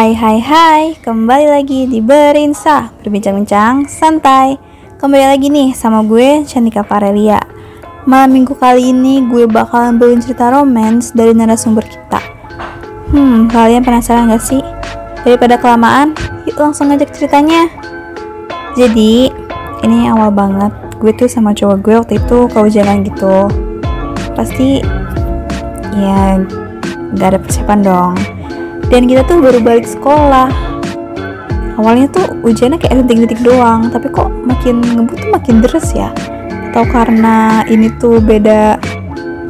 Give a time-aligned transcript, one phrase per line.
[0.00, 2.88] Hai hai hai, kembali lagi di Berinsa.
[3.04, 4.56] Berbincang-bincang santai.
[4.96, 7.36] Kembali lagi nih sama gue Cantika Parelia.
[8.08, 12.16] Malam minggu kali ini gue bakalan bawain cerita romance dari narasumber kita.
[13.12, 14.64] Hmm, kalian penasaran gak sih?
[15.20, 16.16] Daripada kelamaan,
[16.48, 17.68] yuk langsung ngajak ceritanya.
[18.80, 19.28] Jadi,
[19.84, 20.72] ini awal banget.
[20.96, 23.52] Gue tuh sama cowok gue waktu itu kehujanan gitu.
[24.32, 24.80] Pasti,
[25.92, 26.40] ya
[27.20, 28.39] gak ada persiapan dong
[28.90, 30.50] dan kita tuh baru balik sekolah.
[31.78, 36.12] Awalnya tuh hujannya kayak rintik-rintik doang tapi kok makin ngebut tuh makin deras ya?
[36.70, 38.76] Atau karena ini tuh beda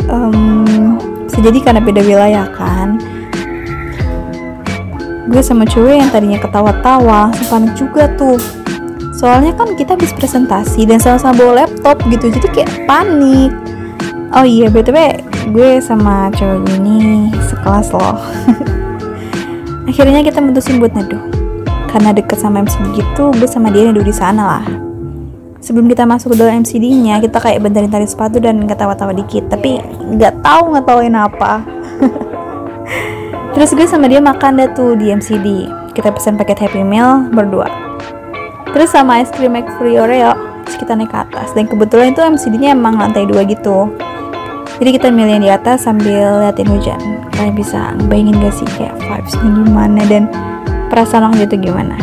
[0.06, 0.94] um,
[1.26, 3.00] bisa jadi karena beda wilayah kan?
[5.26, 8.38] Gue sama cewek yang tadinya ketawa-tawa panik juga tuh.
[9.16, 13.50] Soalnya kan kita habis presentasi dan sama-sama bawa laptop gitu jadi kayak panik.
[14.30, 15.18] Oh iya btw
[15.50, 18.22] gue sama cewek ini sekelas loh
[19.90, 21.18] akhirnya kita mutusin buat neduh.
[21.90, 24.64] Karena deket sama MCD gitu gue sama dia neduh di sana lah.
[25.60, 29.50] Sebelum kita masuk ke dalam MCD-nya kita kayak benterin tali sepatu dan ketawa-tawa dikit.
[29.50, 29.82] Tapi
[30.16, 31.66] nggak tahu ngetawain apa.
[33.58, 37.66] Terus gue sama dia makan deh tuh di MCD kita pesan paket Happy Meal berdua.
[38.70, 40.32] Terus sama es krim McFlurry Oreo
[40.70, 41.50] kita naik ke atas.
[41.52, 43.90] Dan kebetulan itu MCD-nya emang lantai dua gitu
[44.80, 46.96] jadi kita milih yang di atas sambil liatin hujan.
[47.36, 50.24] Kalian bisa bayangin gak sih kayak vibesnya gimana dan
[50.88, 52.00] perasaan waktu itu gimana?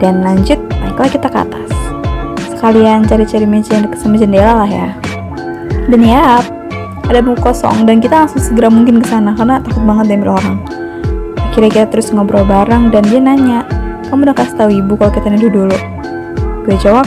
[0.00, 1.70] Dan lanjut baiklah kita ke atas.
[2.56, 4.96] Sekalian cari-cari meja yang dekat sama jendela lah ya.
[5.92, 6.40] Dan ya
[7.04, 10.56] ada buku kosong dan kita langsung segera mungkin ke sana karena takut banget diambil orang.
[11.52, 13.60] Akhirnya kita terus ngobrol bareng dan dia nanya
[14.08, 15.76] kamu udah kasih tahu ibu kalau kita neduh dulu?
[16.64, 17.04] Gue jawab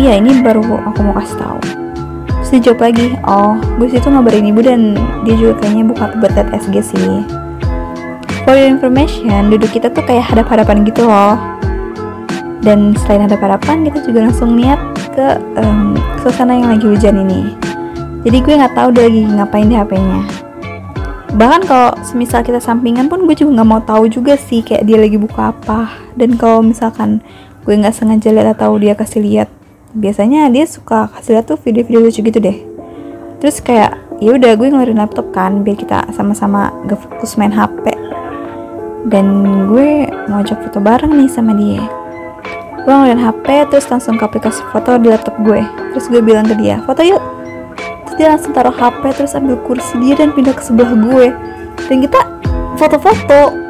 [0.00, 1.85] iya ini baru aku mau kasih tahu
[2.46, 4.94] Terus lagi, oh gue situ ngabarin ibu dan
[5.26, 7.26] dia juga kayaknya buka buat SG sih.
[8.46, 11.34] For your information, duduk kita tuh kayak hadap-hadapan gitu loh.
[12.62, 14.78] Dan selain hadap-hadapan, kita juga langsung niat
[15.10, 17.50] ke um, suasana yang lagi hujan ini.
[18.22, 20.20] Jadi gue nggak tahu dia lagi ngapain di HP-nya.
[21.34, 25.02] Bahkan kalau semisal kita sampingan pun gue juga nggak mau tahu juga sih kayak dia
[25.02, 25.90] lagi buka apa.
[26.14, 27.18] Dan kalau misalkan
[27.66, 29.50] gue nggak sengaja lihat atau dia kasih lihat
[29.96, 32.60] biasanya dia suka kasih lihat tuh video-video lucu gitu deh.
[33.40, 37.92] Terus kayak ya udah gue ngeluarin laptop kan biar kita sama-sama gak fokus main HP
[39.08, 39.26] dan
[39.68, 41.84] gue mau ajak foto bareng nih sama dia.
[42.84, 45.64] Gue ngeluarin HP terus langsung ke aplikasi foto di laptop gue.
[45.96, 47.22] Terus gue bilang ke dia foto yuk.
[48.04, 51.32] Terus dia langsung taruh HP terus ambil kursi dia dan pindah ke sebelah gue.
[51.88, 52.20] Dan kita
[52.76, 53.64] foto-foto.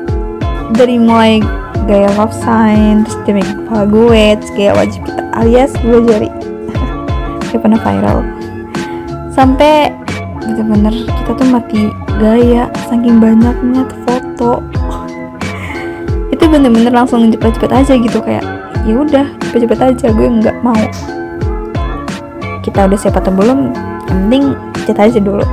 [0.75, 1.39] Dari mulai
[1.87, 6.31] gaya love sign terus dia kepala gue terus kayak wajib kita alias gue jari.
[7.53, 8.19] Kayak pernah viral.
[9.37, 9.93] Sampai
[10.41, 14.53] bener-bener kita tuh mati gaya saking banyaknya tuh foto.
[16.35, 18.45] Itu bener-bener langsung cepet-cepet aja gitu kayak
[18.87, 20.81] ya udah cepet-cepet aja gue nggak mau.
[22.65, 23.77] Kita udah siap atau belum yang
[24.09, 24.43] penting
[24.89, 25.45] chat aja dulu.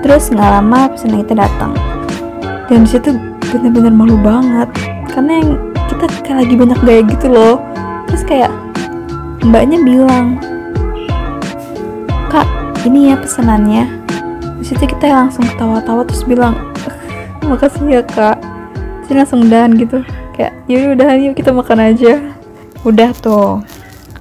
[0.00, 1.72] Terus nggak lama pesanan kita datang.
[2.70, 3.10] Dan di situ
[3.50, 4.70] bener-bener malu banget
[5.10, 5.50] karena yang
[5.90, 7.69] kita kayak lagi banyak gaya gitu loh
[8.10, 8.50] terus kayak
[9.46, 10.36] mbaknya bilang
[12.28, 12.46] kak
[12.84, 13.84] ini ya pesanannya.
[14.60, 16.54] Di situ kita langsung ketawa-tawa terus bilang
[17.44, 18.38] makasih ya kak.
[19.06, 20.04] Terus langsung dan gitu.
[20.36, 22.20] Kayak yaudah udah yuk kita makan aja.
[22.86, 23.64] Udah tuh.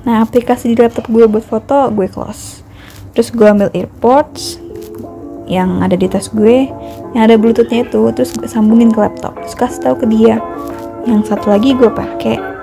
[0.03, 2.63] Nah aplikasi di laptop gue buat foto gue close.
[3.13, 4.57] Terus gue ambil earpods
[5.49, 6.69] yang ada di tas gue
[7.17, 9.37] yang ada bluetoothnya itu terus gue sambungin ke laptop.
[9.45, 10.41] Terus kasih tahu ke dia.
[11.05, 12.58] Yang satu lagi gue pakai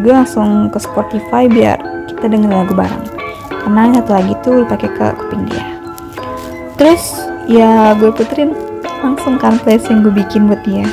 [0.00, 1.76] gue langsung ke Spotify biar
[2.08, 3.04] kita denger lagu bareng.
[3.48, 5.64] Karena satu lagi tuh pakai ke kuping dia.
[6.80, 8.56] Terus ya gue puterin
[9.04, 10.88] langsung kan playlist yang gue bikin buat dia.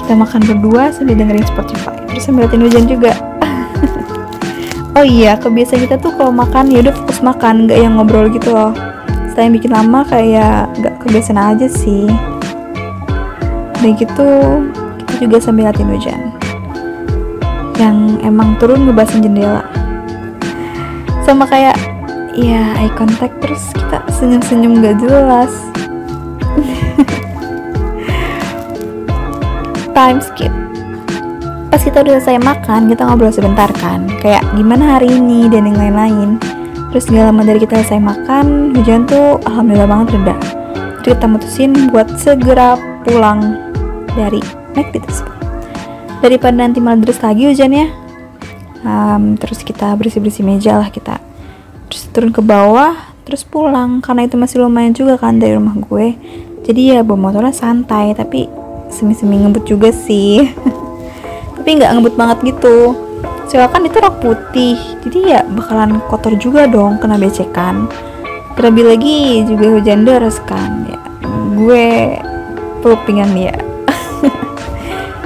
[0.00, 1.96] Kita makan berdua sambil dengerin Spotify.
[2.08, 3.12] Terus sambil liatin hujan juga.
[4.94, 8.54] Oh iya kebiasaan kita tuh kalau makan ya udah fokus makan nggak yang ngobrol gitu
[8.54, 8.70] loh.
[9.34, 12.06] Yang bikin lama kayak nggak kebiasaan aja sih.
[13.82, 14.30] Udah gitu
[15.02, 16.43] kita juga sambil latihan hujan
[17.78, 19.62] yang emang turun ngebasin jendela.
[21.24, 21.76] Sama kayak
[22.34, 25.50] ya eye contact terus kita senyum-senyum gak jelas.
[29.96, 30.52] Time skip.
[31.70, 34.06] Pas kita udah selesai makan kita ngobrol sebentar kan.
[34.22, 36.38] Kayak gimana hari ini dan yang lain-lain.
[36.94, 40.36] Terus gak lama dari kita selesai makan hujan tuh alhamdulillah banget reda.
[41.02, 43.60] Jadi kita mutusin buat segera pulang
[44.14, 44.40] dari
[44.72, 45.33] McD tersebut
[46.20, 47.90] daripada nanti malah deras lagi hujannya.
[48.84, 51.16] Um, terus kita bersih-bersih meja lah kita.
[51.88, 52.94] Terus turun ke bawah
[53.24, 54.04] terus pulang.
[54.04, 56.14] Karena itu masih lumayan juga kan dari rumah gue.
[56.64, 58.46] Jadi ya bawa motornya santai tapi
[58.92, 60.44] semi-semi ngebut juga sih.
[61.56, 62.92] Tapi nggak ngebut banget gitu.
[63.48, 64.76] Soalnya kan itu rok putih.
[65.00, 67.88] Jadi ya bakalan kotor juga dong kena becekan.
[68.54, 69.18] Terlebih lagi
[69.48, 70.84] juga hujan deras kan.
[70.84, 71.00] Ya
[71.54, 72.20] gue
[72.84, 73.56] peluk pinggang dia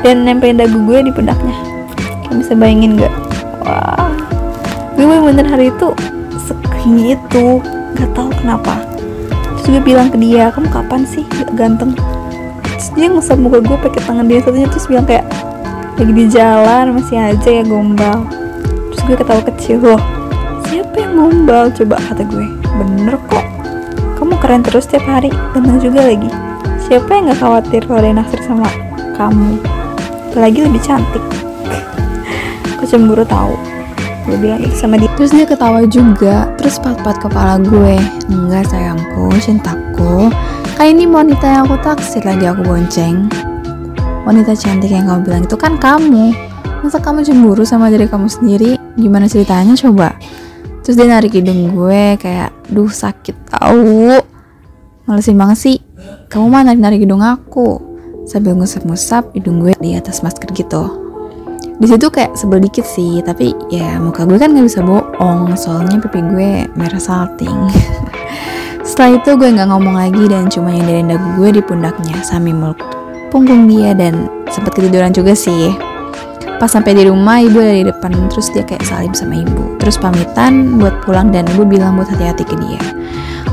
[0.02, 1.54] dan nempelin dagu gue di pundaknya.
[2.28, 3.14] Kamu bisa bayangin gak
[3.64, 4.12] wah.
[4.94, 5.94] Gue bener hari itu
[6.46, 7.62] sekini itu.
[7.98, 8.78] Nggak tahu kenapa.
[9.58, 11.96] Terus gue bilang ke dia kamu kapan sih gak ganteng?
[12.62, 15.26] Terus dia ngusap muka gue pakai tangan dia satunya terus bilang kayak
[15.98, 18.28] lagi di jalan masih aja ya gombal.
[18.92, 20.02] Terus gue ketawa kecil loh
[20.68, 21.72] siapa yang gombal?
[21.74, 22.46] Coba kata gue
[22.78, 23.46] bener kok.
[24.20, 25.32] Kamu keren terus tiap hari.
[25.56, 26.30] Ganteng juga lagi.
[26.86, 28.68] Siapa yang gak khawatir kalau ada yang naksir sama
[29.18, 29.58] kamu
[30.28, 31.24] apalagi lebih cantik.
[32.76, 33.56] Aku cemburu tahu
[34.28, 35.08] gue bilang itu sama dia.
[35.16, 36.52] Terus dia ketawa juga.
[36.60, 37.96] Terus pat-pat kepala gue.
[38.28, 39.32] Enggak sayangku.
[39.40, 40.28] Cintaku.
[40.76, 43.26] Kayak ini wanita yang aku taksir lagi aku bonceng.
[44.28, 46.36] Wanita cantik yang kamu bilang itu kan kamu.
[46.84, 48.76] Masa kamu cemburu sama diri kamu sendiri?
[48.94, 50.14] Gimana ceritanya coba?
[50.84, 54.20] Terus dia narik hidung gue kayak duh sakit tau.
[55.08, 55.76] Malesin banget sih.
[56.28, 57.87] Kamu mah narik narik hidung aku
[58.28, 60.84] sambil ngusap-ngusap hidung gue di atas masker gitu.
[61.80, 65.96] Di situ kayak sebel dikit sih tapi ya muka gue kan nggak bisa bohong soalnya
[65.96, 67.72] pipi gue merah salting.
[68.88, 72.80] Setelah itu gue nggak ngomong lagi dan cuma nyandarin dagu gue di pundaknya sambil meluk
[73.32, 75.72] punggung dia dan sempat ketiduran juga sih.
[76.58, 79.78] Pas sampai di rumah ibu dari depan terus dia kayak salim sama ibu.
[79.80, 82.82] Terus pamitan buat pulang dan ibu bilang buat hati-hati ke dia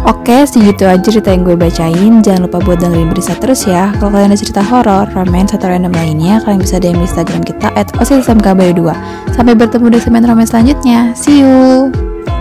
[0.05, 2.21] Oke, segitu aja cerita yang gue bacain.
[2.21, 3.89] Jangan lupa buat dengerin berita terus ya.
[3.97, 7.89] Kalau kalian ada cerita horor, romance, atau random lainnya, kalian bisa DM Instagram kita at
[7.97, 8.05] 2
[9.33, 11.17] Sampai bertemu di segmen romance selanjutnya.
[11.17, 12.04] See you!